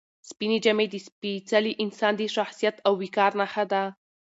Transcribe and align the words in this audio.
سپینې 0.29 0.57
جامې 0.63 0.85
د 0.89 0.95
سپېڅلي 1.07 1.73
انسان 1.83 2.13
د 2.17 2.21
شخصیت 2.35 2.75
او 2.87 2.93
وقار 3.01 3.31
نښه 3.39 3.63
ده. 3.71 3.83